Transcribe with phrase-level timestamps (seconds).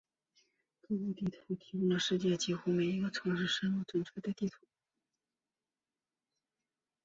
[0.87, 4.57] 谷歌地图提供了世界上几乎每一个城市深入准确的地图。